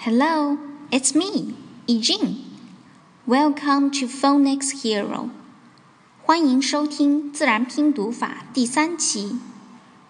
[0.00, 0.58] Hello,
[0.90, 1.54] it's me,
[1.86, 2.36] Yijing.
[3.26, 5.30] Welcome to Phonics Hero.
[6.22, 9.38] 欢迎收听自然拼读法第三期。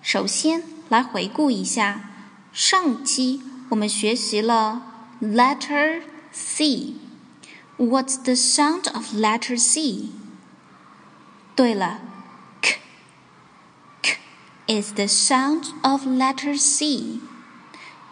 [0.02, 2.10] 首先来回顾一下，
[2.52, 4.82] 上期我们学习了
[5.20, 6.02] letter
[6.32, 10.10] C。What's the sound of letter C？
[11.54, 12.00] 对了，
[12.62, 12.78] k
[14.02, 14.16] k
[14.66, 17.20] is the sound of letter C。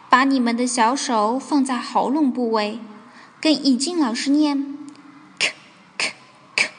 [0.10, 2.80] 把你们的小手放在喉咙部位，
[3.40, 4.78] 跟以静老师念
[5.38, 5.54] k
[5.98, 6.14] k
[6.56, 6.70] k。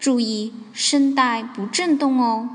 [0.00, 2.48] 注意声带不震动哦。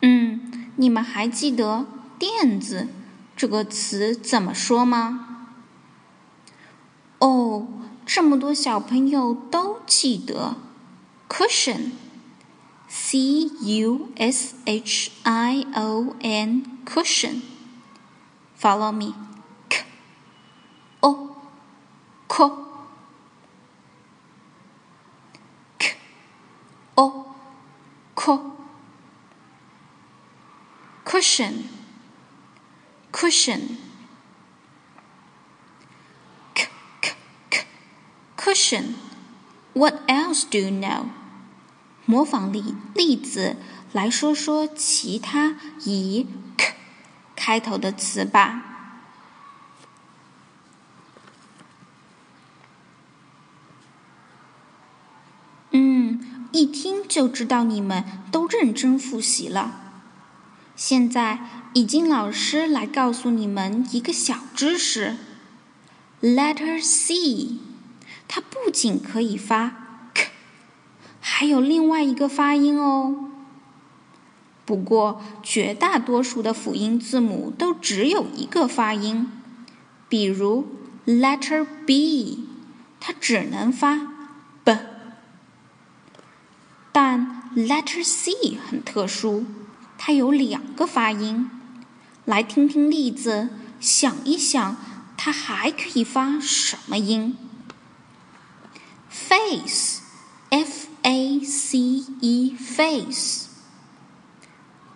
[0.00, 1.84] 嗯，你们还记得
[2.18, 2.88] “垫子”
[3.36, 5.48] 这个词怎么说吗？
[7.18, 7.68] 哦，
[8.06, 10.56] 这么多小朋友都记得
[11.28, 11.90] “cushion”。
[12.92, 17.40] C U S H I O N cushion.
[18.56, 19.14] Follow me.
[19.68, 19.84] K.
[21.00, 21.36] O.
[22.28, 22.50] K.
[25.78, 25.94] K.
[26.98, 27.34] O.
[28.16, 28.38] K.
[31.04, 31.68] Cushion.
[33.12, 33.78] Cushion.
[36.54, 36.66] K.
[37.00, 37.12] K.
[37.50, 37.64] K.
[38.36, 38.96] Cushion.
[39.74, 41.19] What else do you know?
[42.10, 43.54] 模仿例例子
[43.92, 46.74] 来说说其他以 k
[47.36, 48.64] 开头的词吧。
[55.70, 59.92] 嗯，一听就知道你们都认真复习了。
[60.74, 65.16] 现在，已经老师来告诉你们一个小知识
[66.20, 67.60] ：letter C，
[68.26, 69.79] 它不仅可以发。
[71.40, 73.30] 还有另外一个发音哦。
[74.66, 79.26] 不过，绝大多数的辅音字母都只有一个发音。
[80.06, 80.68] 比如
[81.06, 82.46] ，letter B，
[83.00, 83.96] 它只能发
[84.62, 84.76] b。
[86.92, 89.46] 但 letter C 很特殊，
[89.96, 91.50] 它有两个发音。
[92.26, 93.48] 来听听例子，
[93.80, 94.76] 想一想，
[95.16, 97.34] 它还可以发什么音
[99.08, 99.99] ？face。
[101.39, 103.47] A C E face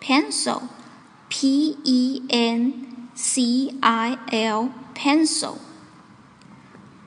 [0.02, 0.68] pencil
[1.30, 5.56] P E N C I L pencil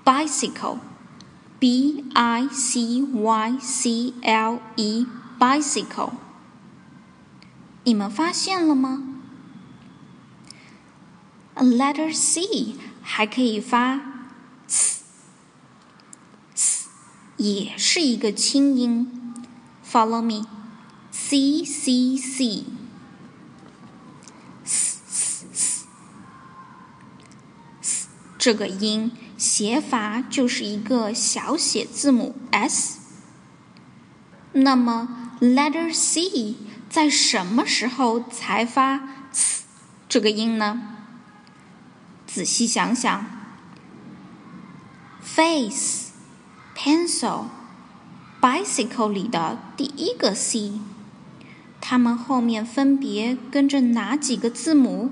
[0.04, 0.80] bicycle
[1.60, 5.06] B I C Y C L E
[5.40, 6.14] bicycle
[7.84, 9.04] 你们发现了吗？
[11.58, 14.02] Letter C 还可以发
[17.38, 19.17] 也是一个清音
[19.91, 22.65] ，Follow me，C C C，
[28.37, 32.99] 这个音写法就是一个小写字母 s。
[34.53, 36.57] 那么，letter C
[36.89, 39.09] 在什么时候才发
[40.09, 40.97] 这个音呢？
[42.27, 43.25] 仔细想想
[45.23, 47.47] ，face，pencil。
[48.41, 50.81] Bicycle 里的第一个 C，
[51.81, 55.11] 它们后面分别跟着哪几个字母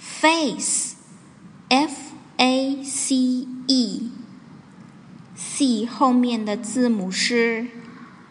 [0.00, 1.92] ？face，F
[2.38, 4.06] A C E，C
[5.86, 7.66] 后面的字母是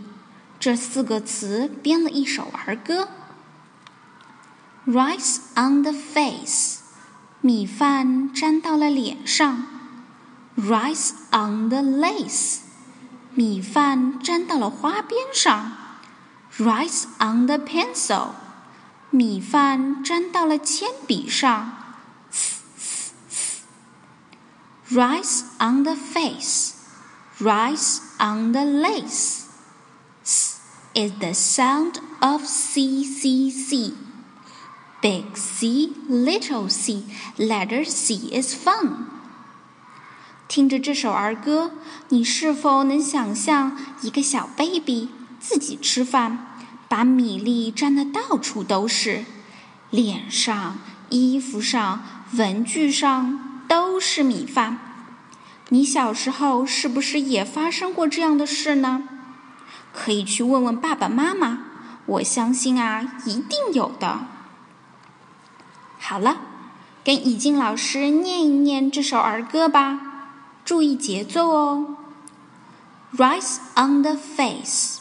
[0.60, 3.08] 这四个词编了一首儿歌。
[4.87, 6.79] Rice on the face，
[7.41, 9.67] 米饭沾到了脸上。
[10.57, 12.59] Rice on the lace，
[13.35, 15.73] 米饭沾到了花边上。
[16.59, 18.31] Rice on the pencil，
[19.11, 21.73] 米饭沾到了铅笔上。
[24.89, 26.75] Rice on the face,
[27.41, 29.47] rice on the lace.
[30.97, 33.93] is the sound of C C C.
[35.02, 37.04] Big C, little C,
[37.36, 39.08] letter C is fun.
[40.48, 41.72] 听着这首儿歌，
[42.10, 45.10] 你是否能想象一个小 baby
[45.40, 46.46] 自己吃饭，
[46.88, 49.26] 把米粒沾得到处都是，
[49.90, 50.78] 脸上、
[51.10, 52.04] 衣服上、
[52.34, 54.78] 文具上都是米饭？
[55.70, 59.02] 你小时候是不是也发生过这样的事呢？
[59.92, 61.58] 可以去问问爸爸妈妈，
[62.06, 64.28] 我相信啊，一定有的。
[66.01, 66.37] 好了，
[67.05, 70.01] 跟以静老师念一念这首儿歌吧。
[70.65, 71.97] 注意节奏哦。
[73.17, 74.99] Rice on the face,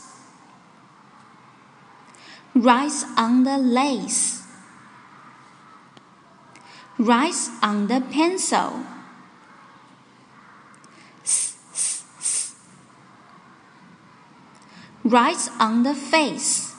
[2.54, 4.42] rice on the lace,
[6.98, 8.84] rice on the pencil.
[15.04, 16.72] Rice on the face,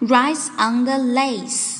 [0.00, 1.73] rice on the lace.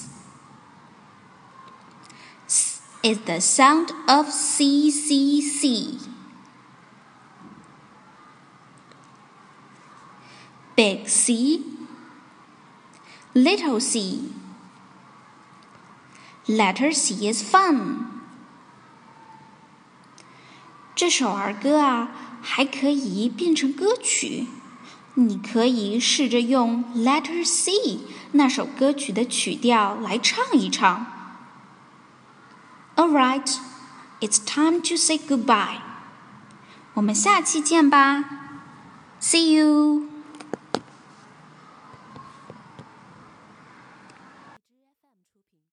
[3.05, 5.99] is the sound of C C C.
[10.77, 11.63] Big C,
[13.35, 14.33] little c.
[16.47, 18.07] Letter C is fun.
[20.95, 22.11] 这首儿歌啊，
[22.43, 24.47] 还可以变成歌曲。
[25.15, 28.01] 你可以试着用 Letter C
[28.33, 31.14] 那首歌曲的曲调来唱一唱。
[33.05, 33.49] All right,
[34.21, 35.81] it's time to say goodbye.
[36.95, 38.25] 我们下期见吧。
[39.21, 40.14] See you.